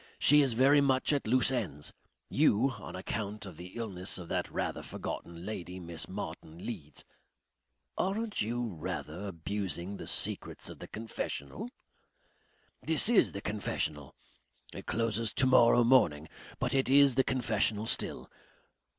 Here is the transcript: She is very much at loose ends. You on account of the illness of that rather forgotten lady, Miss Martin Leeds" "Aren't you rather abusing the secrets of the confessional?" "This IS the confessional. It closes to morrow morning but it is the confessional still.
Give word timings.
She 0.17 0.41
is 0.41 0.53
very 0.53 0.81
much 0.81 1.13
at 1.13 1.27
loose 1.27 1.51
ends. 1.51 1.93
You 2.27 2.71
on 2.71 2.95
account 2.95 3.45
of 3.45 3.57
the 3.57 3.75
illness 3.75 4.17
of 4.17 4.29
that 4.29 4.49
rather 4.49 4.81
forgotten 4.81 5.45
lady, 5.45 5.79
Miss 5.79 6.07
Martin 6.09 6.65
Leeds" 6.65 7.05
"Aren't 7.99 8.41
you 8.41 8.63
rather 8.73 9.27
abusing 9.27 9.97
the 9.97 10.07
secrets 10.07 10.69
of 10.69 10.79
the 10.79 10.87
confessional?" 10.87 11.69
"This 12.81 13.09
IS 13.09 13.33
the 13.33 13.41
confessional. 13.41 14.15
It 14.73 14.87
closes 14.87 15.31
to 15.33 15.45
morrow 15.45 15.83
morning 15.83 16.29
but 16.57 16.73
it 16.73 16.89
is 16.89 17.13
the 17.13 17.23
confessional 17.23 17.85
still. 17.85 18.27